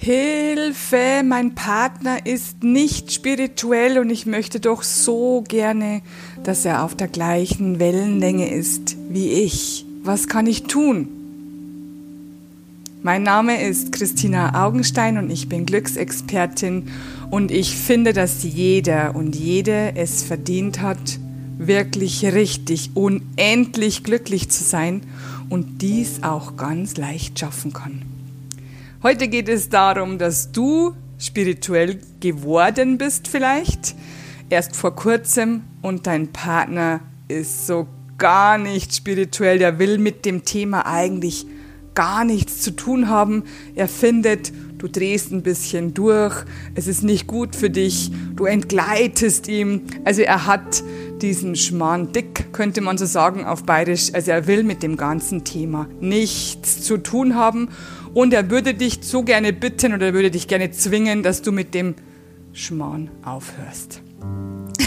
Hilfe, 0.00 1.24
mein 1.24 1.56
Partner 1.56 2.24
ist 2.24 2.62
nicht 2.62 3.12
spirituell 3.12 3.98
und 3.98 4.10
ich 4.10 4.26
möchte 4.26 4.60
doch 4.60 4.84
so 4.84 5.42
gerne, 5.48 6.02
dass 6.44 6.64
er 6.64 6.84
auf 6.84 6.94
der 6.94 7.08
gleichen 7.08 7.80
Wellenlänge 7.80 8.48
ist 8.48 8.96
wie 9.10 9.32
ich. 9.32 9.84
Was 10.04 10.28
kann 10.28 10.46
ich 10.46 10.62
tun? 10.62 11.08
Mein 13.02 13.24
Name 13.24 13.60
ist 13.60 13.90
Christina 13.90 14.64
Augenstein 14.64 15.18
und 15.18 15.30
ich 15.30 15.48
bin 15.48 15.66
Glücksexpertin 15.66 16.84
und 17.32 17.50
ich 17.50 17.76
finde, 17.76 18.12
dass 18.12 18.44
jeder 18.44 19.16
und 19.16 19.34
jede 19.34 19.96
es 19.96 20.22
verdient 20.22 20.80
hat, 20.80 21.18
wirklich 21.58 22.24
richtig, 22.24 22.92
unendlich 22.94 24.04
glücklich 24.04 24.48
zu 24.48 24.62
sein 24.62 25.02
und 25.48 25.82
dies 25.82 26.22
auch 26.22 26.56
ganz 26.56 26.96
leicht 26.96 27.40
schaffen 27.40 27.72
kann. 27.72 28.02
Heute 29.00 29.28
geht 29.28 29.48
es 29.48 29.68
darum, 29.68 30.18
dass 30.18 30.50
du 30.50 30.92
spirituell 31.18 32.00
geworden 32.18 32.98
bist 32.98 33.28
vielleicht, 33.28 33.94
erst 34.50 34.74
vor 34.74 34.96
kurzem 34.96 35.62
und 35.82 36.08
dein 36.08 36.32
Partner 36.32 36.98
ist 37.28 37.68
so 37.68 37.86
gar 38.18 38.58
nicht 38.58 38.92
spirituell, 38.92 39.60
der 39.60 39.78
will 39.78 39.98
mit 39.98 40.24
dem 40.24 40.44
Thema 40.44 40.84
eigentlich 40.84 41.46
gar 41.94 42.24
nichts 42.24 42.60
zu 42.60 42.72
tun 42.72 43.08
haben. 43.08 43.44
Er 43.76 43.86
findet, 43.86 44.52
du 44.78 44.88
drehst 44.88 45.30
ein 45.30 45.44
bisschen 45.44 45.94
durch, 45.94 46.34
es 46.74 46.88
ist 46.88 47.04
nicht 47.04 47.28
gut 47.28 47.54
für 47.54 47.70
dich, 47.70 48.10
du 48.34 48.46
entgleitest 48.46 49.46
ihm. 49.46 49.82
Also 50.04 50.22
er 50.22 50.46
hat 50.46 50.82
diesen 51.22 51.54
Schmarrn 51.54 52.10
dick, 52.10 52.52
könnte 52.52 52.80
man 52.80 52.98
so 52.98 53.06
sagen 53.06 53.44
auf 53.44 53.62
bayerisch. 53.62 54.12
Also 54.12 54.32
er 54.32 54.48
will 54.48 54.64
mit 54.64 54.82
dem 54.82 54.96
ganzen 54.96 55.44
Thema 55.44 55.86
nichts 56.00 56.82
zu 56.82 56.98
tun 56.98 57.36
haben 57.36 57.68
und 58.14 58.32
er 58.32 58.50
würde 58.50 58.74
dich 58.74 58.98
so 59.02 59.22
gerne 59.22 59.52
bitten 59.52 59.94
oder 59.94 60.06
er 60.06 60.14
würde 60.14 60.30
dich 60.30 60.48
gerne 60.48 60.70
zwingen, 60.70 61.22
dass 61.22 61.42
du 61.42 61.52
mit 61.52 61.74
dem 61.74 61.94
Schmarrn 62.52 63.10
aufhörst. 63.24 64.02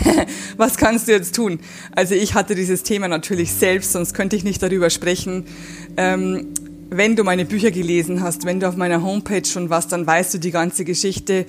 Was 0.57 0.77
kannst 0.77 1.07
du 1.07 1.11
jetzt 1.11 1.35
tun? 1.35 1.59
Also 1.95 2.15
ich 2.15 2.33
hatte 2.33 2.55
dieses 2.55 2.83
Thema 2.83 3.07
natürlich 3.07 3.51
selbst, 3.53 3.93
sonst 3.93 4.13
könnte 4.13 4.35
ich 4.35 4.43
nicht 4.43 4.61
darüber 4.61 4.89
sprechen. 4.89 5.45
Ähm, 5.97 6.53
wenn 6.93 7.15
du 7.15 7.23
meine 7.23 7.45
Bücher 7.45 7.71
gelesen 7.71 8.21
hast, 8.21 8.45
wenn 8.45 8.59
du 8.59 8.67
auf 8.67 8.75
meiner 8.75 9.01
Homepage 9.01 9.45
schon 9.45 9.69
warst, 9.69 9.93
dann 9.93 10.05
weißt 10.05 10.33
du 10.33 10.39
die 10.39 10.51
ganze 10.51 10.83
Geschichte. 10.83 11.45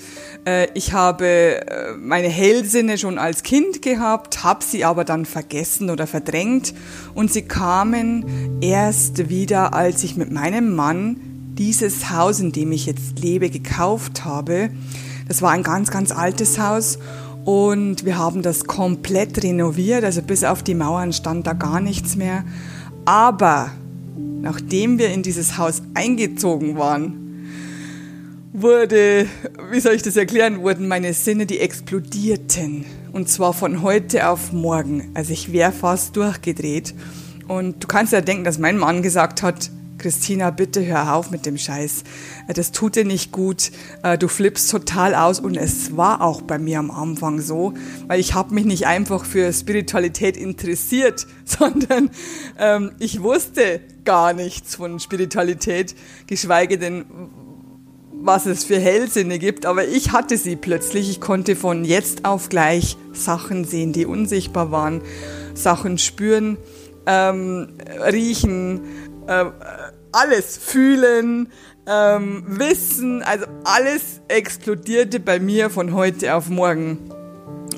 Äh, 0.46 0.68
ich 0.74 0.92
habe 0.92 1.26
äh, 1.26 1.96
meine 1.98 2.28
Hellsinne 2.28 2.96
schon 2.96 3.18
als 3.18 3.42
Kind 3.42 3.82
gehabt, 3.82 4.44
habe 4.44 4.64
sie 4.64 4.84
aber 4.84 5.04
dann 5.04 5.26
vergessen 5.26 5.90
oder 5.90 6.06
verdrängt 6.06 6.74
und 7.14 7.32
sie 7.32 7.42
kamen 7.42 8.60
erst 8.60 9.28
wieder, 9.30 9.74
als 9.74 10.04
ich 10.04 10.16
mit 10.16 10.30
meinem 10.30 10.76
Mann 10.76 11.31
dieses 11.58 12.10
Haus, 12.10 12.40
in 12.40 12.52
dem 12.52 12.72
ich 12.72 12.86
jetzt 12.86 13.18
lebe, 13.18 13.50
gekauft 13.50 14.24
habe. 14.24 14.70
Das 15.28 15.42
war 15.42 15.50
ein 15.50 15.62
ganz, 15.62 15.90
ganz 15.90 16.10
altes 16.10 16.58
Haus 16.58 16.98
und 17.44 18.04
wir 18.04 18.18
haben 18.18 18.42
das 18.42 18.64
komplett 18.64 19.42
renoviert, 19.42 20.04
also 20.04 20.22
bis 20.22 20.44
auf 20.44 20.62
die 20.62 20.74
Mauern 20.74 21.12
stand 21.12 21.46
da 21.46 21.54
gar 21.54 21.80
nichts 21.80 22.16
mehr. 22.16 22.44
Aber 23.04 23.70
nachdem 24.40 24.98
wir 24.98 25.10
in 25.12 25.22
dieses 25.22 25.58
Haus 25.58 25.82
eingezogen 25.94 26.76
waren, 26.76 27.22
wurde, 28.52 29.26
wie 29.70 29.80
soll 29.80 29.94
ich 29.94 30.02
das 30.02 30.16
erklären, 30.16 30.62
wurden 30.62 30.86
meine 30.86 31.14
Sinne, 31.14 31.46
die 31.46 31.58
explodierten. 31.58 32.84
Und 33.12 33.28
zwar 33.28 33.52
von 33.52 33.82
heute 33.82 34.28
auf 34.28 34.52
morgen. 34.52 35.10
Also 35.14 35.32
ich 35.32 35.52
wäre 35.52 35.72
fast 35.72 36.16
durchgedreht. 36.16 36.94
Und 37.48 37.82
du 37.82 37.88
kannst 37.88 38.12
ja 38.12 38.20
denken, 38.20 38.44
dass 38.44 38.58
mein 38.58 38.78
Mann 38.78 39.02
gesagt 39.02 39.42
hat, 39.42 39.70
Christina, 40.02 40.50
bitte 40.50 40.84
hör 40.84 41.14
auf 41.14 41.30
mit 41.30 41.46
dem 41.46 41.56
Scheiß. 41.56 42.02
Äh, 42.48 42.54
das 42.54 42.72
tut 42.72 42.96
dir 42.96 43.04
nicht 43.04 43.30
gut. 43.30 43.70
Äh, 44.02 44.18
du 44.18 44.26
flippst 44.26 44.68
total 44.68 45.14
aus 45.14 45.38
und 45.38 45.56
es 45.56 45.96
war 45.96 46.20
auch 46.20 46.42
bei 46.42 46.58
mir 46.58 46.80
am 46.80 46.90
Anfang 46.90 47.40
so, 47.40 47.74
weil 48.08 48.18
ich 48.18 48.34
habe 48.34 48.52
mich 48.52 48.64
nicht 48.64 48.88
einfach 48.88 49.24
für 49.24 49.52
Spiritualität 49.52 50.36
interessiert, 50.36 51.28
sondern 51.44 52.10
ähm, 52.58 52.90
ich 52.98 53.22
wusste 53.22 53.80
gar 54.04 54.32
nichts 54.32 54.74
von 54.74 54.98
Spiritualität, 54.98 55.94
geschweige 56.26 56.78
denn 56.78 57.04
was 58.24 58.46
es 58.46 58.64
für 58.64 58.78
Hellsinne 58.78 59.38
gibt, 59.38 59.66
aber 59.66 59.86
ich 59.86 60.12
hatte 60.12 60.36
sie 60.36 60.54
plötzlich. 60.54 61.10
Ich 61.10 61.20
konnte 61.20 61.56
von 61.56 61.84
jetzt 61.84 62.24
auf 62.24 62.48
gleich 62.48 62.96
Sachen 63.12 63.64
sehen, 63.64 63.92
die 63.92 64.06
unsichtbar 64.06 64.70
waren, 64.70 65.00
Sachen 65.54 65.98
spüren, 65.98 66.56
ähm, 67.06 67.68
riechen, 68.06 68.80
äh, 69.26 69.44
alles 70.12 70.58
fühlen, 70.58 71.48
ähm, 71.86 72.44
wissen, 72.46 73.22
also 73.22 73.46
alles 73.64 74.20
explodierte 74.28 75.18
bei 75.20 75.40
mir 75.40 75.70
von 75.70 75.92
heute 75.92 76.34
auf 76.34 76.48
morgen. 76.48 76.98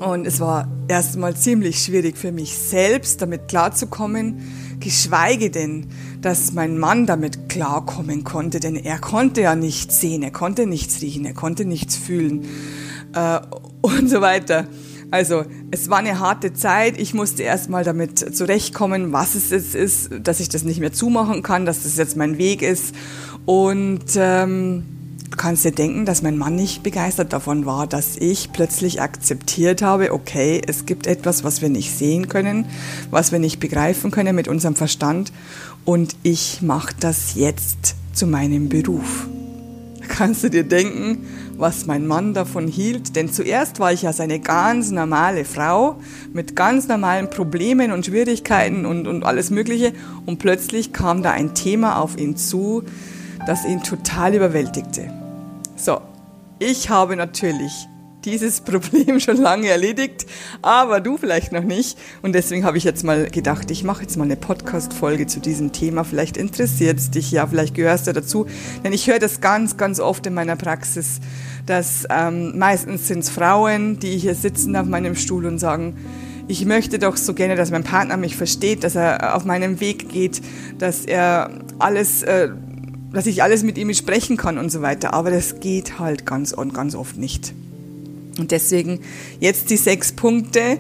Und 0.01 0.27
es 0.27 0.41
war 0.41 0.69
erstmal 0.89 1.37
ziemlich 1.37 1.81
schwierig 1.81 2.19
für 2.19 2.33
mich 2.33 2.57
selbst, 2.57 3.23
damit 3.23 3.49
klarzukommen, 3.49 4.77
geschweige 4.81 5.51
denn, 5.51 5.87
dass 6.21 6.53
mein 6.53 6.79
Mann 6.79 7.07
damit 7.07 7.49
klarkommen 7.49 8.25
konnte, 8.25 8.61
denn 8.61 8.77
er 8.77 8.99
konnte 8.99 9.43
ja 9.43 9.55
nichts 9.55 10.01
sehen, 10.01 10.23
er 10.23 10.33
konnte 10.33 10.67
nichts 10.67 11.01
riechen, 11.01 11.25
er 11.25 11.35
konnte 11.35 11.65
nichts 11.65 11.97
fühlen 11.97 12.45
äh, 13.15 13.41
und 13.83 14.11
so 14.11 14.21
weiter. 14.21 14.67
Also 15.11 15.45
es 15.71 15.91
war 15.91 15.99
eine 15.99 16.19
harte 16.19 16.53
Zeit. 16.53 16.99
Ich 16.99 17.15
musste 17.15 17.43
erstmal 17.43 17.85
damit 17.85 18.37
zurechtkommen, 18.37 19.13
was 19.13 19.35
es 19.35 19.51
jetzt 19.51 19.75
ist, 19.75 20.11
dass 20.23 20.41
ich 20.41 20.49
das 20.49 20.65
nicht 20.65 20.81
mehr 20.81 20.93
zumachen 20.93 21.43
kann, 21.43 21.67
dass 21.67 21.83
das 21.83 21.97
jetzt 21.97 22.17
mein 22.17 22.39
Weg 22.39 22.63
ist. 22.63 22.95
Und 23.47 24.05
ähm, 24.17 24.85
du 25.31 25.37
kannst 25.37 25.65
dir 25.65 25.73
denken, 25.73 26.07
dass 26.07 26.23
mein 26.23 26.39
Mann 26.39 26.55
nicht 26.55 26.83
begeistert 26.83 27.33
davon 27.33 27.67
war, 27.67 27.87
dass 27.87 28.17
ich 28.17 28.53
plötzlich 28.53 29.01
akzeptiert 29.01 29.83
habe, 29.83 30.13
okay, 30.13 30.63
es 30.67 30.87
gibt 30.87 31.07
etwas, 31.07 31.45
was 31.45 31.61
wir 31.61 31.69
nicht 31.69 31.97
sehen 31.97 32.29
können, 32.29 32.67
was 33.11 33.33
wir 33.33 33.39
nicht 33.39 33.61
begreifen 33.61 34.11
können 34.11 34.35
mit 34.35 34.49
unserem 34.49 34.77
Verstand. 34.77 35.33
Und 35.85 36.17
ich 36.23 36.63
mache 36.63 36.95
das 36.99 37.35
jetzt 37.35 37.97
zu 38.13 38.27
meinem 38.27 38.69
Beruf. 38.69 39.27
Kannst 40.09 40.45
du 40.45 40.51
dir 40.51 40.65
denken, 40.65 41.27
was 41.59 41.87
mein 41.87 42.07
Mann 42.07 42.35
davon 42.35 42.69
hielt, 42.69 43.17
denn 43.17 43.33
zuerst 43.33 43.81
war 43.81 43.93
ich 43.93 44.03
ja 44.03 44.13
seine 44.13 44.41
ganz 44.41 44.91
normale 44.91 45.45
Frau 45.45 45.97
mit 46.33 46.57
ganz 46.57 46.89
normalen 46.89 47.31
Problemen 47.31 47.93
und 47.93 48.07
Schwierigkeiten 48.07 48.87
und, 48.87 49.07
und 49.07 49.25
alles 49.25 49.51
Mögliche 49.51 49.93
und 50.27 50.39
plötzlich 50.39 50.93
kam 50.93 51.23
da 51.23 51.31
ein 51.31 51.55
Thema 51.55 52.01
auf 52.01 52.19
ihn 52.19 52.37
zu, 52.37 52.83
das 53.47 53.65
ihn 53.65 53.83
total 53.83 54.35
überwältigte. 54.35 55.11
So, 55.77 56.01
ich 56.59 56.91
habe 56.91 57.17
natürlich 57.17 57.89
dieses 58.25 58.61
Problem 58.61 59.21
schon 59.21 59.37
lange 59.37 59.69
erledigt, 59.69 60.27
aber 60.63 61.01
du 61.01 61.17
vielleicht 61.17 61.53
noch 61.53 61.63
nicht. 61.63 61.99
Und 62.23 62.35
deswegen 62.35 62.65
habe 62.65 62.79
ich 62.79 62.85
jetzt 62.85 63.05
mal 63.05 63.29
gedacht, 63.31 63.71
ich 63.71 63.85
mache 63.85 64.03
jetzt 64.03 64.17
mal 64.17 64.25
eine 64.25 64.37
Podcast-Folge 64.37 65.27
zu 65.27 65.41
diesem 65.41 65.73
Thema. 65.73 66.05
Vielleicht 66.05 66.37
interessiert 66.37 66.99
es 66.99 67.11
dich 67.11 67.31
ja, 67.31 67.47
vielleicht 67.47 67.75
gehörst 67.75 68.07
du 68.07 68.13
dazu. 68.13 68.47
Denn 68.83 68.93
ich 68.93 69.09
höre 69.09 69.19
das 69.19 69.41
ganz, 69.41 69.77
ganz 69.77 70.01
oft 70.01 70.27
in 70.27 70.35
meiner 70.35 70.57
Praxis, 70.57 71.21
dass 71.67 72.07
ähm, 72.11 72.59
meistens 72.59 73.09
sind 73.09 73.21
es 73.21 73.31
Frauen, 73.31 73.99
die 73.99 74.19
hier 74.19 74.35
sitzen 74.35 74.77
auf 74.77 74.87
meinem 74.87 75.17
Stuhl 75.17 75.47
und 75.47 75.59
sagen, 75.59 75.97
ich 76.47 76.65
möchte 76.67 76.99
doch 76.99 77.17
so 77.17 77.33
gerne, 77.35 77.57
dass 77.57 77.71
mein 77.71 77.85
Partner 77.85 78.17
mich 78.17 78.37
versteht, 78.37 78.85
dass 78.85 78.95
er 78.97 79.35
auf 79.35 79.45
meinem 79.45 79.81
Weg 79.81 80.11
geht, 80.11 80.43
dass 80.79 81.07
er 81.07 81.51
alles, 81.79 82.23
äh, 82.23 82.51
dass 83.13 83.27
ich 83.27 83.43
alles 83.43 83.63
mit 83.63 83.79
ihm 83.79 83.89
besprechen 83.89 84.37
kann 84.37 84.59
und 84.59 84.71
so 84.71 84.83
weiter. 84.83 85.15
Aber 85.15 85.31
das 85.31 85.61
geht 85.61 85.99
halt 85.99 86.27
ganz 86.27 86.53
und 86.53 86.75
ganz 86.75 86.95
oft 86.95 87.17
nicht. 87.17 87.55
Und 88.39 88.51
deswegen 88.51 89.01
jetzt 89.39 89.71
die 89.71 89.77
sechs 89.77 90.13
Punkte, 90.13 90.79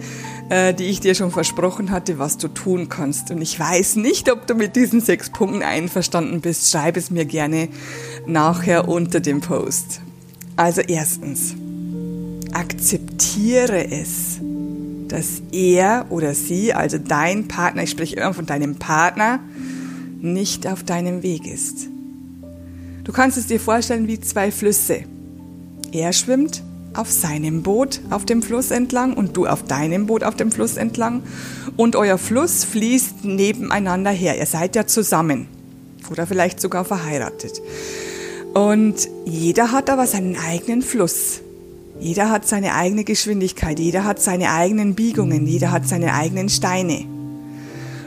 äh, 0.48 0.74
die 0.74 0.84
ich 0.84 1.00
dir 1.00 1.14
schon 1.14 1.30
versprochen 1.30 1.90
hatte, 1.90 2.18
was 2.18 2.36
du 2.36 2.48
tun 2.48 2.88
kannst. 2.88 3.30
Und 3.30 3.40
ich 3.40 3.58
weiß 3.58 3.96
nicht, 3.96 4.30
ob 4.30 4.46
du 4.46 4.54
mit 4.54 4.76
diesen 4.76 5.00
sechs 5.00 5.30
Punkten 5.30 5.62
einverstanden 5.62 6.40
bist. 6.40 6.70
Schreib 6.70 6.96
es 6.96 7.10
mir 7.10 7.24
gerne 7.24 7.68
nachher 8.26 8.88
unter 8.88 9.20
dem 9.20 9.40
Post. 9.40 10.00
Also 10.56 10.80
erstens, 10.80 11.54
akzeptiere 12.52 13.90
es, 13.90 14.40
dass 15.08 15.42
er 15.52 16.06
oder 16.10 16.34
sie, 16.34 16.72
also 16.72 16.98
dein 16.98 17.48
Partner, 17.48 17.82
ich 17.82 17.90
spreche 17.90 18.16
immer 18.16 18.34
von 18.34 18.46
deinem 18.46 18.76
Partner, 18.76 19.40
nicht 20.20 20.66
auf 20.66 20.82
deinem 20.82 21.22
Weg 21.22 21.46
ist. 21.46 21.88
Du 23.04 23.12
kannst 23.12 23.36
es 23.36 23.46
dir 23.46 23.60
vorstellen 23.60 24.08
wie 24.08 24.18
zwei 24.18 24.50
Flüsse. 24.50 25.04
Er 25.92 26.12
schwimmt 26.12 26.62
auf 26.94 27.10
seinem 27.10 27.62
Boot 27.62 28.00
auf 28.10 28.24
dem 28.24 28.42
Fluss 28.42 28.70
entlang 28.70 29.14
und 29.14 29.36
du 29.36 29.46
auf 29.46 29.64
deinem 29.64 30.06
Boot 30.06 30.24
auf 30.24 30.36
dem 30.36 30.50
Fluss 30.50 30.76
entlang. 30.76 31.22
Und 31.76 31.96
euer 31.96 32.18
Fluss 32.18 32.64
fließt 32.64 33.24
nebeneinander 33.24 34.10
her. 34.10 34.38
Ihr 34.38 34.46
seid 34.46 34.76
ja 34.76 34.86
zusammen 34.86 35.48
oder 36.10 36.26
vielleicht 36.26 36.60
sogar 36.60 36.84
verheiratet. 36.84 37.60
Und 38.54 39.08
jeder 39.24 39.72
hat 39.72 39.90
aber 39.90 40.06
seinen 40.06 40.36
eigenen 40.36 40.82
Fluss. 40.82 41.40
Jeder 41.98 42.30
hat 42.30 42.46
seine 42.46 42.74
eigene 42.74 43.04
Geschwindigkeit, 43.04 43.78
jeder 43.78 44.04
hat 44.04 44.20
seine 44.20 44.50
eigenen 44.50 44.94
Biegungen, 44.94 45.46
jeder 45.46 45.70
hat 45.70 45.88
seine 45.88 46.14
eigenen 46.14 46.48
Steine. 46.48 47.04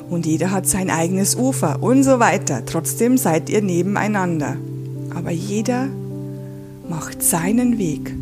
Und 0.09 0.25
jeder 0.25 0.51
hat 0.51 0.67
sein 0.67 0.89
eigenes 0.89 1.35
Ufer 1.35 1.83
und 1.83 2.03
so 2.03 2.19
weiter. 2.19 2.65
Trotzdem 2.65 3.17
seid 3.17 3.49
ihr 3.49 3.61
nebeneinander. 3.61 4.55
Aber 5.13 5.31
jeder 5.31 5.87
macht 6.87 7.21
seinen 7.21 7.77
Weg 7.77 8.13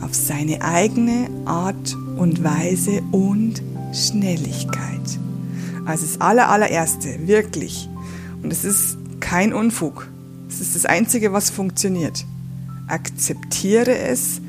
auf 0.00 0.14
seine 0.14 0.62
eigene 0.62 1.28
Art 1.44 1.96
und 2.16 2.42
Weise 2.42 3.02
und 3.12 3.62
Schnelligkeit. 3.92 5.00
Also 5.86 6.06
das 6.06 6.20
aller, 6.20 6.48
allererste, 6.48 7.26
wirklich. 7.26 7.88
Und 8.42 8.52
es 8.52 8.64
ist 8.64 8.96
kein 9.20 9.52
Unfug. 9.52 10.08
Es 10.48 10.60
ist 10.60 10.74
das 10.74 10.86
Einzige, 10.86 11.32
was 11.32 11.50
funktioniert. 11.50 12.24
Akzeptiere 12.86 13.96
es, 13.96 14.40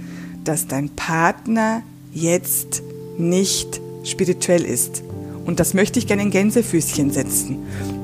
dass 0.44 0.68
dein 0.68 0.90
Partner 0.90 1.84
jetzt 2.14 2.82
nicht 3.18 3.82
spirituell 4.04 4.64
ist. 4.64 5.04
Und 5.46 5.60
das 5.60 5.74
möchte 5.74 6.00
ich 6.00 6.08
gerne 6.08 6.24
in 6.24 6.32
Gänsefüßchen 6.32 7.12
setzen. 7.12 7.58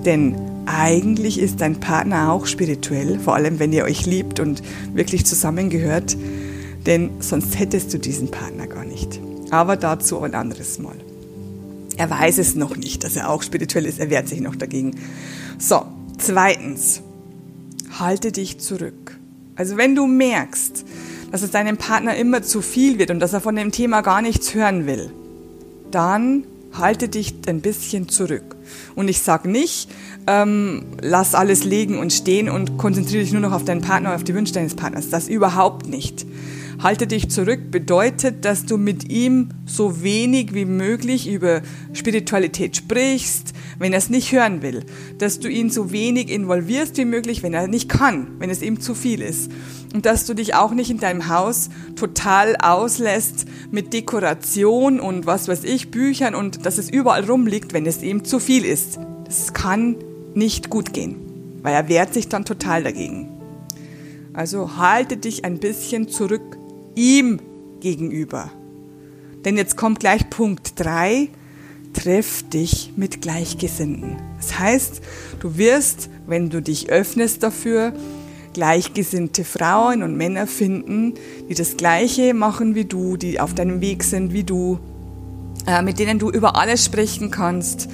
Denn 0.05 0.35
eigentlich 0.65 1.39
ist 1.39 1.61
dein 1.61 1.79
Partner 1.79 2.31
auch 2.31 2.45
spirituell, 2.45 3.19
vor 3.19 3.35
allem 3.35 3.59
wenn 3.59 3.71
ihr 3.71 3.85
euch 3.85 4.05
liebt 4.05 4.39
und 4.39 4.61
wirklich 4.93 5.25
zusammengehört. 5.25 6.17
Denn 6.87 7.11
sonst 7.19 7.59
hättest 7.59 7.93
du 7.93 7.99
diesen 7.99 8.31
Partner 8.31 8.65
gar 8.65 8.85
nicht. 8.85 9.19
Aber 9.51 9.75
dazu 9.77 10.19
ein 10.21 10.33
anderes 10.33 10.79
Mal. 10.79 10.95
Er 11.97 12.09
weiß 12.09 12.37
es 12.39 12.55
noch 12.55 12.75
nicht, 12.75 13.03
dass 13.03 13.15
er 13.15 13.29
auch 13.29 13.43
spirituell 13.43 13.85
ist. 13.85 13.99
Er 13.99 14.09
wehrt 14.09 14.27
sich 14.27 14.39
noch 14.39 14.55
dagegen. 14.55 14.95
So, 15.59 15.83
zweitens, 16.17 17.01
halte 17.99 18.31
dich 18.31 18.59
zurück. 18.59 19.19
Also 19.55 19.77
wenn 19.77 19.95
du 19.95 20.07
merkst, 20.07 20.85
dass 21.31 21.41
es 21.41 21.51
deinem 21.51 21.77
Partner 21.77 22.15
immer 22.15 22.41
zu 22.41 22.61
viel 22.61 22.99
wird 22.99 23.11
und 23.11 23.19
dass 23.19 23.33
er 23.33 23.41
von 23.41 23.55
dem 23.55 23.71
Thema 23.71 24.01
gar 24.01 24.21
nichts 24.21 24.53
hören 24.53 24.85
will, 24.85 25.11
dann 25.91 26.43
halte 26.73 27.09
dich 27.09 27.33
ein 27.47 27.61
bisschen 27.61 28.07
zurück. 28.07 28.55
Und 28.95 29.07
ich 29.07 29.21
sage 29.21 29.49
nicht, 29.49 29.89
ähm, 30.27 30.85
lass 31.01 31.33
alles 31.33 31.63
liegen 31.63 31.97
und 31.97 32.13
stehen 32.13 32.49
und 32.49 32.77
konzentriere 32.77 33.23
dich 33.23 33.31
nur 33.31 33.41
noch 33.41 33.53
auf 33.53 33.65
deinen 33.65 33.81
Partner, 33.81 34.15
auf 34.15 34.23
die 34.23 34.35
Wünsche 34.35 34.53
deines 34.53 34.75
Partners. 34.75 35.09
Das 35.09 35.27
überhaupt 35.27 35.87
nicht. 35.87 36.25
Halte 36.79 37.07
dich 37.07 37.29
zurück 37.29 37.71
bedeutet, 37.71 38.45
dass 38.45 38.65
du 38.65 38.77
mit 38.77 39.09
ihm 39.09 39.49
so 39.65 40.03
wenig 40.03 40.53
wie 40.53 40.65
möglich 40.65 41.27
über 41.27 41.63
Spiritualität 41.93 42.75
sprichst, 42.75 43.53
wenn 43.79 43.93
er 43.93 43.97
es 43.97 44.11
nicht 44.11 44.31
hören 44.31 44.61
will. 44.61 44.83
Dass 45.17 45.39
du 45.39 45.47
ihn 45.49 45.71
so 45.71 45.91
wenig 45.91 46.29
involvierst 46.29 46.95
wie 46.97 47.05
möglich, 47.05 47.41
wenn 47.41 47.55
er 47.55 47.67
nicht 47.67 47.89
kann, 47.89 48.27
wenn 48.37 48.51
es 48.51 48.61
ihm 48.61 48.79
zu 48.79 48.93
viel 48.93 49.23
ist. 49.23 49.51
Und 49.95 50.05
dass 50.05 50.25
du 50.27 50.35
dich 50.35 50.53
auch 50.53 50.71
nicht 50.71 50.91
in 50.91 50.99
deinem 50.99 51.29
Haus 51.29 51.69
total 51.95 52.55
auslässt 52.57 53.45
mit 53.71 53.91
Dekoration 53.91 54.99
und 54.99 55.25
was 55.25 55.47
weiß 55.47 55.63
ich, 55.63 55.89
Büchern 55.89 56.35
und 56.35 56.67
dass 56.67 56.77
es 56.77 56.91
überall 56.91 57.25
rumliegt, 57.25 57.73
wenn 57.73 57.87
es 57.87 58.03
ihm 58.03 58.23
zu 58.23 58.39
viel 58.39 58.63
ist. 58.63 58.99
Das 59.25 59.53
kann 59.53 59.95
nicht 60.35 60.69
gut 60.69 60.93
gehen, 60.93 61.15
weil 61.63 61.73
er 61.73 61.89
wehrt 61.89 62.13
sich 62.13 62.29
dann 62.29 62.45
total 62.45 62.83
dagegen. 62.83 63.29
Also 64.33 64.77
halte 64.77 65.17
dich 65.17 65.43
ein 65.43 65.57
bisschen 65.57 66.07
zurück 66.09 66.56
ihm 66.97 67.39
gegenüber. 67.79 68.51
Denn 69.45 69.55
jetzt 69.55 69.77
kommt 69.77 69.99
gleich 69.99 70.29
Punkt 70.29 70.73
3, 70.75 71.29
treff 71.93 72.43
dich 72.49 72.93
mit 72.95 73.21
Gleichgesinnten. 73.21 74.17
Das 74.37 74.59
heißt, 74.59 75.01
du 75.39 75.57
wirst, 75.57 76.09
wenn 76.25 76.49
du 76.49 76.61
dich 76.61 76.89
öffnest 76.89 77.43
dafür, 77.43 77.93
gleichgesinnte 78.53 79.43
Frauen 79.43 80.01
und 80.03 80.17
Männer 80.17 80.47
finden, 80.47 81.13
die 81.47 81.53
das 81.53 81.77
Gleiche 81.77 82.33
machen 82.33 82.75
wie 82.75 82.85
du, 82.85 83.15
die 83.15 83.39
auf 83.39 83.53
deinem 83.53 83.81
Weg 83.81 84.03
sind 84.03 84.33
wie 84.33 84.43
du, 84.43 84.79
äh, 85.67 85.81
mit 85.83 85.99
denen 85.99 86.17
du 86.17 86.31
über 86.31 86.55
alles 86.55 86.83
sprechen 86.83 87.29
kannst, 87.29 87.87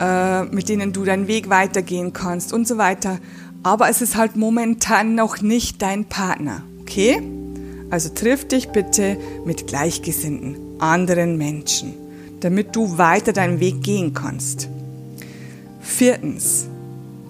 äh, 0.00 0.44
mit 0.44 0.70
denen 0.70 0.92
du 0.92 1.04
deinen 1.04 1.28
Weg 1.28 1.50
weitergehen 1.50 2.14
kannst 2.14 2.52
und 2.52 2.66
so 2.66 2.78
weiter. 2.78 3.18
Aber 3.62 3.90
es 3.90 4.00
ist 4.00 4.16
halt 4.16 4.36
momentan 4.36 5.14
noch 5.14 5.42
nicht 5.42 5.82
dein 5.82 6.06
Partner, 6.06 6.62
okay? 6.80 7.20
Also 7.90 8.08
triff 8.08 8.46
dich 8.46 8.68
bitte 8.70 9.16
mit 9.44 9.66
Gleichgesinnten, 9.66 10.56
anderen 10.80 11.38
Menschen, 11.38 11.94
damit 12.40 12.74
du 12.74 12.98
weiter 12.98 13.32
deinen 13.32 13.60
Weg 13.60 13.82
gehen 13.82 14.12
kannst. 14.12 14.68
Viertens, 15.80 16.66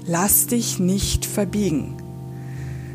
lass 0.06 0.46
dich 0.46 0.78
nicht 0.78 1.26
verbiegen. 1.26 1.94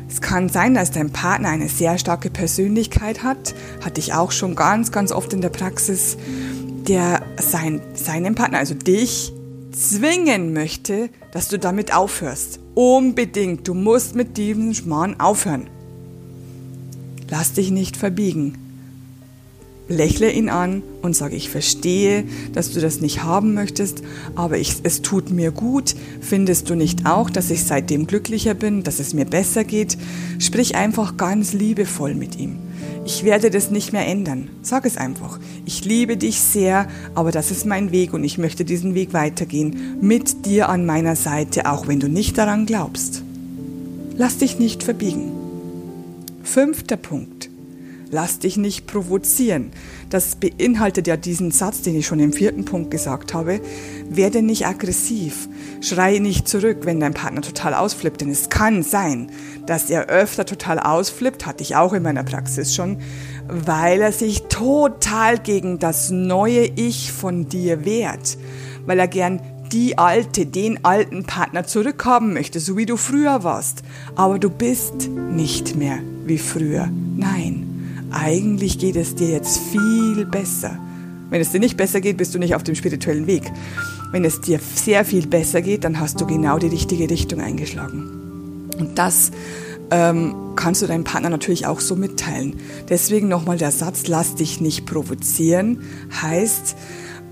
Es 0.08 0.20
kann 0.20 0.48
sein, 0.48 0.74
dass 0.74 0.90
dein 0.90 1.10
Partner 1.10 1.48
eine 1.48 1.68
sehr 1.68 1.96
starke 1.96 2.28
Persönlichkeit 2.28 3.22
hat, 3.22 3.54
hatte 3.82 4.00
ich 4.00 4.12
auch 4.12 4.30
schon 4.30 4.54
ganz, 4.54 4.92
ganz 4.92 5.10
oft 5.10 5.32
in 5.32 5.40
der 5.40 5.48
Praxis, 5.48 6.18
der 6.86 7.22
sein, 7.40 7.80
seinen 7.94 8.34
Partner, 8.34 8.58
also 8.58 8.74
dich, 8.74 9.32
zwingen 9.72 10.52
möchte, 10.52 11.08
dass 11.32 11.48
du 11.48 11.58
damit 11.58 11.94
aufhörst. 11.94 12.60
Unbedingt, 12.74 13.66
du 13.66 13.74
musst 13.74 14.14
mit 14.14 14.36
diesem 14.36 14.74
Schmarrn 14.74 15.18
aufhören. 15.18 15.68
Lass 17.32 17.54
dich 17.54 17.70
nicht 17.70 17.96
verbiegen. 17.96 18.58
Lächle 19.88 20.30
ihn 20.30 20.50
an 20.50 20.82
und 21.00 21.16
sage, 21.16 21.34
ich 21.34 21.48
verstehe, 21.48 22.24
dass 22.52 22.72
du 22.72 22.78
das 22.78 23.00
nicht 23.00 23.22
haben 23.22 23.54
möchtest, 23.54 24.02
aber 24.34 24.58
ich, 24.58 24.74
es 24.82 25.00
tut 25.00 25.30
mir 25.30 25.50
gut. 25.50 25.94
Findest 26.20 26.68
du 26.68 26.74
nicht 26.74 27.06
auch, 27.06 27.30
dass 27.30 27.50
ich 27.50 27.64
seitdem 27.64 28.06
glücklicher 28.06 28.52
bin, 28.52 28.82
dass 28.82 29.00
es 29.00 29.14
mir 29.14 29.24
besser 29.24 29.64
geht? 29.64 29.96
Sprich 30.40 30.74
einfach 30.74 31.16
ganz 31.16 31.54
liebevoll 31.54 32.14
mit 32.14 32.38
ihm. 32.38 32.58
Ich 33.06 33.24
werde 33.24 33.48
das 33.48 33.70
nicht 33.70 33.94
mehr 33.94 34.06
ändern. 34.06 34.50
Sag 34.60 34.84
es 34.84 34.98
einfach. 34.98 35.40
Ich 35.64 35.86
liebe 35.86 36.18
dich 36.18 36.38
sehr, 36.38 36.86
aber 37.14 37.30
das 37.30 37.50
ist 37.50 37.64
mein 37.64 37.92
Weg 37.92 38.12
und 38.12 38.24
ich 38.24 38.36
möchte 38.36 38.66
diesen 38.66 38.94
Weg 38.94 39.14
weitergehen. 39.14 39.96
Mit 40.02 40.44
dir 40.44 40.68
an 40.68 40.84
meiner 40.84 41.16
Seite, 41.16 41.64
auch 41.64 41.88
wenn 41.88 41.98
du 41.98 42.10
nicht 42.10 42.36
daran 42.36 42.66
glaubst. 42.66 43.22
Lass 44.18 44.36
dich 44.36 44.58
nicht 44.58 44.82
verbiegen. 44.82 45.41
Fünfter 46.42 46.96
Punkt. 46.96 47.50
Lass 48.12 48.38
dich 48.38 48.58
nicht 48.58 48.86
provozieren. 48.86 49.70
Das 50.10 50.36
beinhaltet 50.36 51.06
ja 51.06 51.16
diesen 51.16 51.50
Satz, 51.50 51.80
den 51.80 51.96
ich 51.96 52.06
schon 52.06 52.20
im 52.20 52.34
vierten 52.34 52.66
Punkt 52.66 52.90
gesagt 52.90 53.32
habe. 53.32 53.62
Werde 54.10 54.42
nicht 54.42 54.66
aggressiv. 54.66 55.48
Schreie 55.80 56.20
nicht 56.20 56.46
zurück, 56.46 56.80
wenn 56.82 57.00
dein 57.00 57.14
Partner 57.14 57.40
total 57.40 57.72
ausflippt. 57.72 58.20
Denn 58.20 58.28
es 58.28 58.50
kann 58.50 58.82
sein, 58.82 59.30
dass 59.64 59.88
er 59.88 60.08
öfter 60.08 60.44
total 60.44 60.78
ausflippt, 60.78 61.46
hatte 61.46 61.62
ich 61.62 61.74
auch 61.74 61.94
in 61.94 62.02
meiner 62.02 62.22
Praxis 62.22 62.74
schon, 62.74 62.98
weil 63.48 64.02
er 64.02 64.12
sich 64.12 64.42
total 64.42 65.38
gegen 65.38 65.78
das 65.78 66.10
neue 66.10 66.66
Ich 66.66 67.12
von 67.12 67.48
dir 67.48 67.86
wehrt. 67.86 68.36
Weil 68.84 68.98
er 68.98 69.08
gern 69.08 69.40
die 69.72 69.96
alte, 69.96 70.44
den 70.44 70.84
alten 70.84 71.24
Partner 71.24 71.64
zurückhaben 71.64 72.34
möchte, 72.34 72.60
so 72.60 72.76
wie 72.76 72.84
du 72.84 72.98
früher 72.98 73.42
warst. 73.42 73.82
Aber 74.16 74.38
du 74.38 74.50
bist 74.50 75.08
nicht 75.08 75.76
mehr 75.76 76.00
wie 76.24 76.38
früher. 76.38 76.88
Nein, 77.16 78.06
eigentlich 78.10 78.78
geht 78.78 78.96
es 78.96 79.14
dir 79.14 79.28
jetzt 79.28 79.58
viel 79.58 80.26
besser. 80.26 80.78
Wenn 81.30 81.40
es 81.40 81.50
dir 81.50 81.60
nicht 81.60 81.76
besser 81.76 82.00
geht, 82.00 82.18
bist 82.18 82.34
du 82.34 82.38
nicht 82.38 82.54
auf 82.54 82.62
dem 82.62 82.74
spirituellen 82.74 83.26
Weg. 83.26 83.50
Wenn 84.12 84.24
es 84.24 84.40
dir 84.40 84.60
sehr 84.74 85.04
viel 85.04 85.26
besser 85.26 85.62
geht, 85.62 85.84
dann 85.84 85.98
hast 85.98 86.20
du 86.20 86.26
genau 86.26 86.58
die 86.58 86.66
richtige 86.66 87.08
Richtung 87.08 87.40
eingeschlagen. 87.40 88.68
Und 88.78 88.98
das 88.98 89.30
ähm, 89.90 90.34
kannst 90.56 90.82
du 90.82 90.86
deinem 90.86 91.04
Partner 91.04 91.30
natürlich 91.30 91.66
auch 91.66 91.80
so 91.80 91.96
mitteilen. 91.96 92.56
Deswegen 92.88 93.28
nochmal 93.28 93.56
der 93.56 93.70
Satz, 93.70 94.06
lass 94.08 94.34
dich 94.34 94.60
nicht 94.60 94.84
provozieren, 94.86 95.80
heißt, 96.20 96.76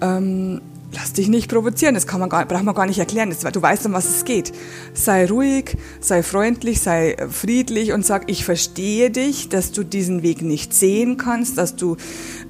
ähm, 0.01 0.61
Lass 0.93 1.13
dich 1.13 1.29
nicht 1.29 1.49
provozieren, 1.49 1.95
das 1.95 2.07
kann 2.07 2.19
man 2.19 2.29
gar, 2.29 2.45
braucht 2.47 2.65
man 2.65 2.75
gar 2.75 2.87
nicht 2.87 2.99
erklären. 2.99 3.31
Das, 3.31 3.41
du 3.53 3.63
weißt, 3.63 3.87
um 3.87 3.93
was 3.93 4.07
es 4.07 4.25
geht. 4.25 4.53
Sei 4.93 5.27
ruhig, 5.27 5.77
sei 6.01 6.23
freundlich, 6.23 6.81
sei 6.81 7.17
friedlich 7.31 7.93
und 7.93 8.05
sag, 8.05 8.29
ich 8.29 8.45
verstehe 8.45 9.11
dich, 9.11 9.49
dass 9.49 9.71
du 9.71 9.85
diesen 9.85 10.23
Weg 10.23 10.43
nicht 10.43 10.75
sehen 10.75 11.17
kannst, 11.17 11.59
dass 11.59 11.77
du 11.77 11.97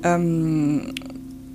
ähm, 0.03 0.95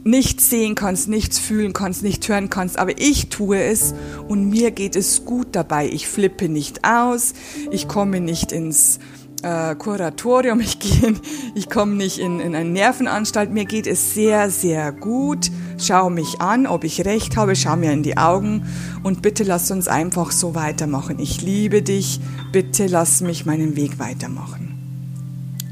nichts 0.03 0.51
sehen 0.51 0.75
kannst, 0.75 1.09
nichts 1.09 1.39
fühlen 1.39 1.73
kannst, 1.73 2.03
nicht 2.03 2.29
hören 2.29 2.51
kannst, 2.51 2.77
aber 2.77 2.99
ich 2.99 3.29
tue 3.29 3.57
es 3.57 3.95
und 4.27 4.49
mir 4.49 4.69
geht 4.69 4.95
es 4.95 5.25
gut 5.25 5.47
dabei. 5.53 5.87
Ich 5.87 6.07
flippe 6.07 6.47
nicht 6.47 6.85
aus, 6.85 7.33
ich 7.71 7.87
komme 7.87 8.21
nicht 8.21 8.51
ins 8.51 8.99
äh, 9.41 9.73
Kuratorium, 9.75 10.59
ich, 10.61 10.77
gehe, 10.77 11.15
ich 11.55 11.69
komme 11.69 11.95
nicht 11.95 12.19
in, 12.19 12.39
in 12.39 12.55
eine 12.55 12.69
Nervenanstalt, 12.69 13.51
mir 13.51 13.65
geht 13.65 13.87
es 13.87 14.13
sehr, 14.13 14.51
sehr 14.51 14.91
gut. 14.91 15.49
Schau 15.77 16.09
mich 16.09 16.39
an, 16.39 16.67
ob 16.67 16.83
ich 16.83 17.05
recht 17.05 17.35
habe, 17.35 17.55
schau 17.55 17.75
mir 17.75 17.91
in 17.91 18.03
die 18.03 18.17
Augen 18.17 18.65
und 19.03 19.21
bitte 19.21 19.43
lass 19.43 19.71
uns 19.71 19.87
einfach 19.87 20.31
so 20.31 20.55
weitermachen. 20.55 21.19
Ich 21.19 21.41
liebe 21.41 21.81
dich, 21.81 22.21
bitte 22.51 22.87
lass 22.87 23.21
mich 23.21 23.45
meinen 23.45 23.75
Weg 23.75 23.99
weitermachen. 23.99 24.77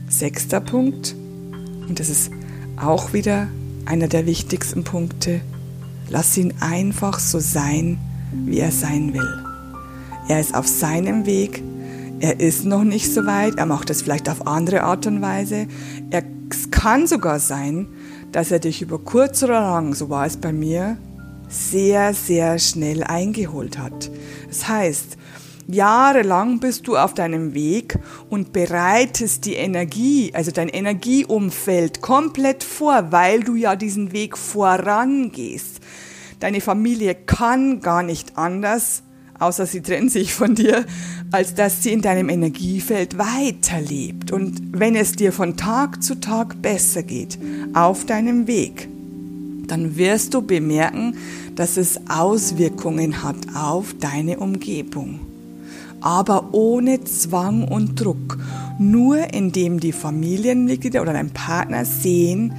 Sechster 0.10 0.60
Punkt, 0.60 1.16
und 1.88 2.00
das 2.00 2.10
ist 2.10 2.32
auch 2.78 3.14
wieder 3.14 3.48
einer 3.86 4.08
der 4.08 4.26
wichtigsten 4.26 4.84
Punkte, 4.84 5.42
lass 6.10 6.38
ihn 6.38 6.54
einfach 6.60 7.20
so 7.20 7.40
sein, 7.40 7.98
wie 8.46 8.60
er 8.60 8.72
sein 8.72 9.14
will. 9.14 9.44
Er 10.28 10.40
ist 10.40 10.54
auf 10.54 10.68
seinem 10.68 11.26
Weg, 11.26 11.64
er 12.20 12.40
ist 12.40 12.66
noch 12.66 12.84
nicht 12.84 13.14
so 13.14 13.26
weit, 13.26 13.56
er 13.56 13.66
macht 13.66 13.90
es 13.90 14.02
vielleicht 14.02 14.30
auf 14.30 14.48
andere 14.48 14.84
Art 14.84 15.08
und 15.08 15.22
Weise. 15.22 15.68
Er, 16.10 16.24
es 16.50 16.72
kann 16.72 17.08
sogar 17.08 17.40
sein, 17.40 17.88
dass 18.34 18.52
er 18.52 18.60
dich 18.60 18.82
über 18.82 19.00
kurz 19.00 19.42
oder 19.44 19.62
lang, 19.62 19.94
so 19.94 20.10
war 20.10 20.26
es 20.26 20.36
bei 20.36 20.52
mir, 20.52 20.98
sehr, 21.48 22.14
sehr 22.14 22.60
schnell 22.60 23.04
eingeholt 23.04 23.78
hat. 23.78 24.12
Das 24.48 24.68
heißt, 24.68 25.18
Jahrelang 25.68 26.60
bist 26.60 26.88
du 26.88 26.98
auf 26.98 27.14
deinem 27.14 27.54
Weg 27.54 27.98
und 28.30 28.52
bereitest 28.52 29.46
die 29.46 29.54
Energie, 29.54 30.32
also 30.34 30.52
dein 30.52 30.68
Energieumfeld 30.68 32.02
komplett 32.02 32.64
vor, 32.64 33.12
weil 33.12 33.44
du 33.44 33.56
ja 33.56 33.78
diesen 33.78 34.12
Weg 34.12 34.38
vorangehst. 34.38 35.80
Deine 36.42 36.60
Familie 36.60 37.16
kann 37.16 37.80
gar 37.80 38.04
nicht 38.04 38.38
anders, 38.38 39.04
außer 39.44 39.66
sie 39.66 39.82
trennt 39.82 40.12
sich 40.12 40.34
von 40.34 40.56
dir, 40.56 40.86
als 41.32 41.54
dass 41.54 41.84
sie 41.84 41.94
in 41.94 42.02
deinem 42.02 42.30
Energiefeld 42.30 43.18
weiterlebt. 43.18 44.32
Und 44.32 44.62
wenn 44.72 44.96
es 44.96 45.14
dir 45.14 45.32
von 45.32 45.58
Tag 45.58 46.04
zu 46.04 46.20
Tag 46.20 46.62
besser 46.62 47.04
geht, 47.04 47.38
auf 47.74 48.06
deinem 48.06 48.48
Weg, 48.48 48.88
dann 49.68 49.96
wirst 49.96 50.34
du 50.34 50.42
bemerken, 50.42 51.16
dass 51.56 51.78
es 51.78 52.00
Auswirkungen 52.10 53.24
hat 53.24 53.38
auf 53.56 53.96
deine 54.00 54.40
Umgebung 54.40 55.20
aber 56.04 56.50
ohne 56.52 57.04
Zwang 57.06 57.66
und 57.66 58.00
Druck. 58.00 58.38
Nur 58.78 59.34
indem 59.34 59.80
die 59.80 59.94
Familienmitglieder 59.94 61.02
oder 61.02 61.14
dein 61.14 61.32
Partner 61.32 61.86
sehen, 61.86 62.54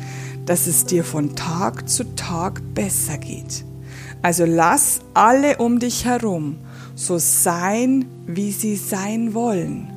dass 0.47 0.67
es 0.67 0.87
dir 0.87 1.05
von 1.05 1.37
Tag 1.37 1.89
zu 1.89 2.05
Tag 2.17 2.63
besser 2.75 3.19
geht. 3.19 3.65
Also 4.23 4.47
lass 4.47 5.01
alle 5.13 5.59
um 5.59 5.79
dich 5.79 6.07
herum 6.07 6.57
so 6.95 7.19
sein, 7.19 8.07
wie 8.27 8.53
sie 8.53 8.77
sein 8.77 9.35
wollen. 9.35 9.91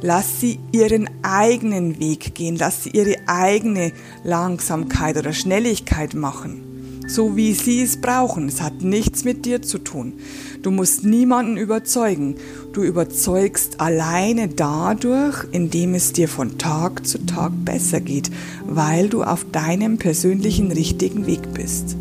Lass 0.00 0.40
sie 0.40 0.60
ihren 0.72 1.10
eigenen 1.22 1.98
Weg 1.98 2.34
gehen, 2.34 2.56
lass 2.56 2.84
sie 2.84 2.90
ihre 2.90 3.16
eigene 3.26 3.92
Langsamkeit 4.22 5.16
oder 5.16 5.32
Schnelligkeit 5.32 6.14
machen 6.14 6.68
so 7.08 7.36
wie 7.36 7.54
sie 7.54 7.82
es 7.82 7.96
brauchen. 7.96 8.48
Es 8.48 8.60
hat 8.60 8.82
nichts 8.82 9.24
mit 9.24 9.46
dir 9.46 9.62
zu 9.62 9.78
tun. 9.78 10.14
Du 10.62 10.70
musst 10.70 11.04
niemanden 11.04 11.56
überzeugen. 11.56 12.36
Du 12.72 12.82
überzeugst 12.82 13.80
alleine 13.80 14.48
dadurch, 14.48 15.44
indem 15.50 15.94
es 15.94 16.12
dir 16.12 16.28
von 16.28 16.58
Tag 16.58 17.06
zu 17.06 17.24
Tag 17.24 17.52
besser 17.64 18.00
geht, 18.00 18.30
weil 18.66 19.08
du 19.08 19.22
auf 19.22 19.46
deinem 19.50 19.98
persönlichen 19.98 20.70
richtigen 20.70 21.26
Weg 21.26 21.54
bist. 21.54 21.96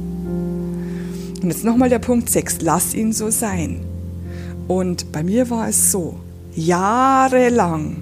Und 1.42 1.50
jetzt 1.50 1.64
nochmal 1.64 1.90
der 1.90 2.00
Punkt 2.00 2.30
6. 2.30 2.58
Lass 2.62 2.94
ihn 2.94 3.14
so 3.14 3.30
sein. 3.30 3.97
Und 4.68 5.12
bei 5.12 5.24
mir 5.24 5.50
war 5.50 5.70
es 5.70 5.92
so. 5.92 6.20
Jahrelang 6.56 7.98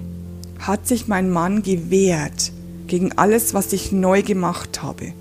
hat 0.58 0.86
sich 0.86 1.06
mein 1.08 1.30
Mann 1.30 1.62
gewehrt 1.62 2.52
gegen 2.86 3.12
alles, 3.12 3.54
was 3.54 3.72
ich 3.72 3.92
neu 3.92 4.22
gemacht 4.22 4.82
habe. 4.82 5.12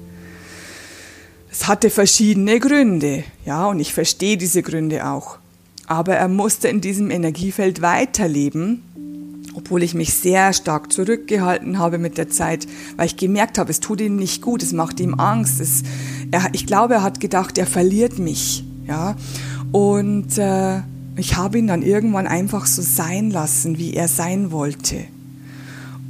Es 1.52 1.68
hatte 1.68 1.90
verschiedene 1.90 2.60
Gründe, 2.60 3.24
ja, 3.46 3.68
und 3.68 3.80
ich 3.80 3.94
verstehe 3.94 4.38
diese 4.38 4.62
Gründe 4.62 5.08
auch. 5.08 5.38
Aber 5.88 6.16
er 6.16 6.28
musste 6.28 6.68
in 6.68 6.82
diesem 6.82 7.12
Energiefeld 7.12 7.82
weiterleben, 7.82 8.82
obwohl 9.54 9.84
ich 9.84 9.94
mich 9.94 10.14
sehr 10.14 10.52
stark 10.52 10.92
zurückgehalten 10.92 11.80
habe 11.80 11.98
mit 11.98 12.18
der 12.18 12.30
Zeit, 12.30 12.68
weil 12.98 13.06
ich 13.06 13.18
gemerkt 13.18 13.58
habe, 13.58 13.72
es 13.72 13.80
tut 13.80 14.02
ihm 14.02 14.16
nicht 14.16 14.42
gut, 14.42 14.64
es 14.64 14.74
macht 14.74 15.00
ihm 15.00 15.14
Angst. 15.14 15.62
Es, 15.62 15.84
er, 16.32 16.48
ich 16.54 16.66
glaube, 16.66 16.96
er 16.96 17.04
hat 17.04 17.20
gedacht, 17.20 17.58
er 17.58 17.68
verliert 17.68 18.20
mich, 18.20 18.66
ja. 18.88 19.16
Und 19.72 20.38
äh, 20.38 20.82
ich 21.18 21.36
habe 21.38 21.58
ihn 21.58 21.68
dann 21.68 21.82
irgendwann 21.82 22.28
einfach 22.28 22.66
so 22.66 22.82
sein 22.82 23.32
lassen, 23.32 23.78
wie 23.78 23.94
er 23.94 24.08
sein 24.08 24.52
wollte. 24.52 25.06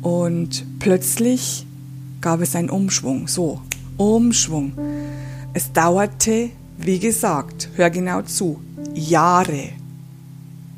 Und 0.01 0.65
plötzlich 0.79 1.65
gab 2.21 2.41
es 2.41 2.55
einen 2.55 2.69
Umschwung, 2.69 3.27
so, 3.27 3.61
Umschwung. 3.97 4.73
Es 5.53 5.71
dauerte, 5.71 6.49
wie 6.77 6.99
gesagt, 6.99 7.69
hör 7.75 7.89
genau 7.89 8.23
zu, 8.23 8.59
Jahre. 8.93 9.69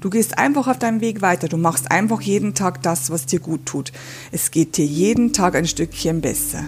Du 0.02 0.10
gehst 0.10 0.38
einfach 0.38 0.68
auf 0.68 0.78
deinem 0.78 1.02
Weg 1.02 1.22
weiter. 1.22 1.48
Du 1.48 1.58
machst 1.58 1.90
einfach 1.90 2.22
jeden 2.22 2.54
Tag 2.54 2.84
das, 2.84 3.10
was 3.10 3.26
dir 3.26 3.40
gut 3.40 3.66
tut. 3.66 3.92
Es 4.32 4.52
geht 4.52 4.78
dir 4.78 4.86
jeden 4.86 5.34
Tag 5.34 5.56
ein 5.56 5.66
Stückchen 5.66 6.22
besser. 6.22 6.64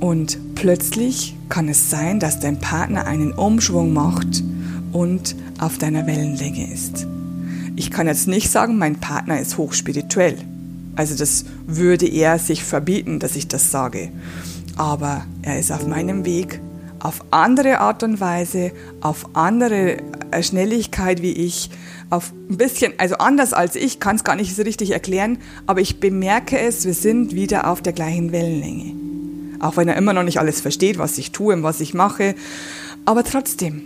Und 0.00 0.38
plötzlich 0.54 1.36
kann 1.48 1.68
es 1.68 1.90
sein, 1.90 2.20
dass 2.20 2.40
dein 2.40 2.58
Partner 2.58 3.06
einen 3.06 3.32
Umschwung 3.32 3.92
macht 3.92 4.42
und 4.96 5.36
auf 5.58 5.76
deiner 5.76 6.06
Wellenlänge 6.06 6.72
ist. 6.72 7.06
Ich 7.76 7.90
kann 7.90 8.06
jetzt 8.06 8.26
nicht 8.26 8.50
sagen, 8.50 8.78
mein 8.78 8.96
Partner 8.96 9.38
ist 9.38 9.58
hochspirituell. 9.58 10.38
Also 10.94 11.14
das 11.14 11.44
würde 11.66 12.08
er 12.08 12.38
sich 12.38 12.64
verbieten, 12.64 13.18
dass 13.18 13.36
ich 13.36 13.46
das 13.46 13.70
sage. 13.70 14.08
Aber 14.76 15.26
er 15.42 15.58
ist 15.58 15.70
auf 15.70 15.86
meinem 15.86 16.24
Weg 16.24 16.60
auf 17.00 17.24
andere 17.30 17.78
Art 17.78 18.02
und 18.02 18.20
Weise, 18.20 18.72
auf 19.00 19.26
andere 19.34 19.98
äh, 20.32 20.42
Schnelligkeit 20.42 21.22
wie 21.22 21.32
ich, 21.32 21.70
auf 22.10 22.32
ein 22.50 22.56
bisschen, 22.56 22.94
also 22.98 23.16
anders 23.16 23.52
als 23.52 23.76
ich, 23.76 24.00
kann 24.00 24.16
es 24.16 24.24
gar 24.24 24.34
nicht 24.34 24.56
so 24.56 24.62
richtig 24.62 24.92
erklären, 24.92 25.38
aber 25.66 25.80
ich 25.80 26.00
bemerke 26.00 26.58
es, 26.58 26.84
wir 26.84 26.94
sind 26.94 27.34
wieder 27.34 27.70
auf 27.70 27.82
der 27.82 27.92
gleichen 27.92 28.32
Wellenlänge. 28.32 28.94
Auch 29.60 29.76
wenn 29.76 29.88
er 29.88 29.96
immer 29.96 30.14
noch 30.14 30.24
nicht 30.24 30.40
alles 30.40 30.60
versteht, 30.60 30.98
was 30.98 31.18
ich 31.18 31.30
tue 31.30 31.54
und 31.54 31.62
was 31.62 31.80
ich 31.80 31.94
mache, 31.94 32.34
aber 33.04 33.22
trotzdem, 33.22 33.82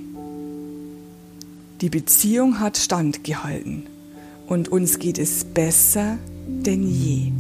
die 1.81 1.89
Beziehung 1.89 2.61
hat 2.61 2.77
standgehalten 2.77 3.85
und 4.47 4.69
uns 4.69 4.99
geht 4.99 5.19
es 5.19 5.45
besser 5.45 6.19
denn 6.47 6.87
je. 6.87 7.33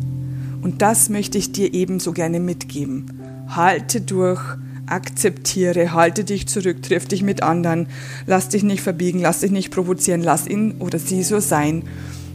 Und 0.62 0.82
das 0.82 1.08
möchte 1.08 1.36
ich 1.36 1.52
dir 1.52 1.74
ebenso 1.74 2.12
gerne 2.12 2.40
mitgeben. 2.40 3.20
Halte 3.48 4.00
durch, 4.00 4.40
akzeptiere, 4.86 5.92
halte 5.92 6.24
dich 6.24 6.46
zurück, 6.48 6.82
triff 6.82 7.06
dich 7.06 7.22
mit 7.22 7.42
anderen, 7.42 7.88
lass 8.26 8.48
dich 8.48 8.62
nicht 8.62 8.82
verbiegen, 8.82 9.20
lass 9.20 9.40
dich 9.40 9.50
nicht 9.50 9.70
provozieren, 9.70 10.22
lass 10.22 10.46
ihn 10.46 10.76
oder 10.78 10.98
sie 10.98 11.22
so 11.22 11.40
sein, 11.40 11.84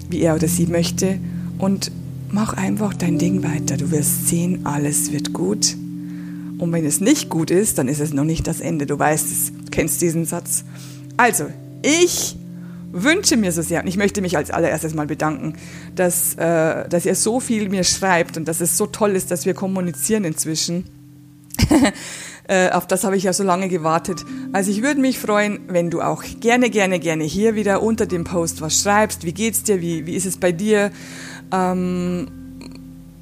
wie 0.09 0.21
er 0.21 0.35
oder 0.35 0.47
sie 0.47 0.67
möchte 0.67 1.19
und 1.57 1.91
mach 2.29 2.53
einfach 2.53 2.93
dein 2.93 3.17
Ding 3.17 3.43
weiter. 3.43 3.77
Du 3.77 3.91
wirst 3.91 4.27
sehen, 4.27 4.65
alles 4.65 5.12
wird 5.12 5.33
gut. 5.33 5.75
Und 6.57 6.71
wenn 6.71 6.85
es 6.85 7.01
nicht 7.01 7.29
gut 7.29 7.51
ist, 7.51 7.77
dann 7.77 7.88
ist 7.88 8.00
es 8.00 8.13
noch 8.13 8.24
nicht 8.24 8.47
das 8.47 8.59
Ende. 8.59 8.85
Du 8.85 8.97
weißt 8.97 9.25
es, 9.31 9.51
kennst 9.71 10.01
diesen 10.01 10.25
Satz. 10.25 10.63
Also, 11.17 11.45
ich 11.86 12.36
wünsche 12.92 13.36
mir 13.38 13.51
so 13.51 13.62
sehr, 13.62 13.82
und 13.82 13.88
ich 13.88 13.98
möchte 13.98 14.22
mich 14.22 14.38
als 14.38 14.51
allererstes 14.51 14.94
mal 14.94 15.06
bedanken, 15.06 15.56
dass, 15.94 16.36
äh, 16.36 16.88
dass 16.88 17.06
ihr 17.06 17.15
so 17.15 17.39
viel 17.39 17.70
mir 17.70 17.84
schreibt 17.84 18.38
und 18.38 18.48
dass 18.48 18.62
es 18.62 18.77
so 18.77 18.88
toll 18.88 19.12
ist, 19.12 19.32
dass 19.32 19.46
wir 19.46 19.54
kommunizieren 19.54 20.24
inzwischen. 20.24 20.86
Äh, 22.48 22.70
auf 22.70 22.86
das 22.86 23.04
habe 23.04 23.18
ich 23.18 23.24
ja 23.24 23.34
so 23.34 23.44
lange 23.44 23.70
gewartet. 23.70 24.24
Also 24.54 24.70
ich 24.70 24.84
würde 24.84 25.01
mich 25.01 25.18
freuen, 25.18 25.62
wenn 25.68 25.89
du 25.89 26.01
auch 26.01 26.24
gerne, 26.42 26.70
gerne, 26.70 27.00
gerne 27.00 27.24
hier 27.24 27.56
wieder 27.56 27.82
unter 27.82 28.06
dem 28.06 28.24
Post 28.24 28.62
was 28.62 28.82
schreibst. 28.82 29.25
Wie 29.25 29.34
geht's 29.34 29.63
dir? 29.63 29.82
Wie, 29.82 30.06
wie 30.06 30.13
ist 30.13 30.27
es 30.27 30.38
bei 30.38 30.51
dir? 30.51 30.92
Ähm, 31.51 32.27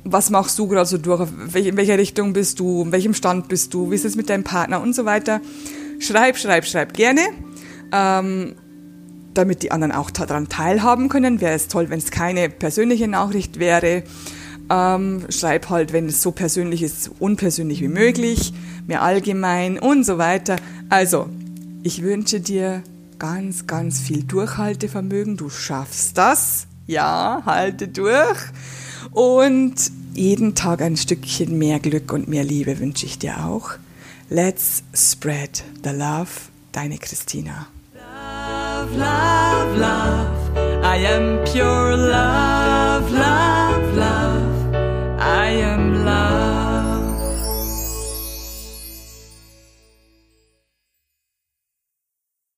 was 0.04 0.30
machst 0.30 0.60
du 0.60 0.68
gerade 0.68 0.88
so 0.88 0.98
durch? 0.98 1.30
In 1.56 1.78
welcher 1.78 1.98
Richtung 1.98 2.34
bist 2.34 2.60
du? 2.60 2.82
In 2.82 2.92
welchem 2.92 3.14
Stand 3.14 3.48
bist 3.48 3.74
du? 3.74 3.92
Wie 3.92 3.96
ist 3.96 4.04
es 4.04 4.18
mit 4.18 4.30
deinem 4.30 4.44
Partner 4.44 4.82
und 4.82 4.94
so 4.94 5.06
weiter? 5.06 5.40
Schreib, 6.00 6.38
schreib, 6.38 6.66
schreib 6.66 6.94
gerne. 6.94 7.22
Ähm, 7.94 8.56
damit 9.34 9.64
die 9.64 9.72
anderen 9.72 9.92
auch 9.92 10.12
daran 10.12 10.50
teilhaben 10.50 11.10
können. 11.10 11.42
Wäre 11.42 11.54
es 11.54 11.68
toll, 11.68 11.90
wenn 11.90 12.00
es 12.00 12.12
keine 12.12 12.50
persönliche 12.50 13.08
Nachricht 13.08 13.60
wäre. 13.60 14.04
Ähm, 14.70 15.26
schreib 15.30 15.70
halt, 15.70 15.94
wenn 15.94 16.08
es 16.08 16.22
so 16.22 16.32
persönlich 16.32 16.84
ist, 16.84 17.12
unpersönlich 17.20 17.82
wie 17.82 17.88
möglich, 17.88 18.54
mehr 18.88 19.02
allgemein 19.02 19.78
und 19.78 20.06
so 20.06 20.18
weiter. 20.18 20.56
Also, 20.90 21.28
ich 21.84 22.02
wünsche 22.02 22.40
dir 22.40 22.84
ganz, 23.20 23.68
ganz 23.68 24.00
viel 24.00 24.24
Durchhaltevermögen. 24.24 25.38
Du 25.38 25.50
schaffst 25.50 26.18
das. 26.18 26.68
Ja, 26.88 27.44
halte 27.46 27.88
durch. 27.88 28.40
Und 29.12 29.76
jeden 30.14 30.56
Tag 30.56 30.82
ein 30.82 30.98
Stückchen 30.98 31.58
mehr 31.58 31.80
Glück 31.80 32.14
und 32.14 32.28
mehr 32.28 32.44
Liebe 32.44 32.80
wünsche 32.80 33.06
ich 33.06 33.20
dir 33.20 33.46
auch. 33.46 33.72
Let's 34.30 34.84
spread 34.94 35.64
the 35.84 35.92
love. 35.92 36.30
Deine 36.72 36.98
Christina. 36.98 37.68
love, 38.92 38.98
love, 38.98 39.78
love. 39.78 40.58
I 40.84 40.98
am 40.98 41.46
pure 41.46 41.96
love, 41.96 43.12
love. 43.12 43.73